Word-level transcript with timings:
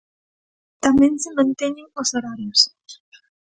Tamén 0.85 1.13
se 1.23 1.29
manteñen 1.37 1.87
os 2.01 2.09
horarios. 2.15 2.59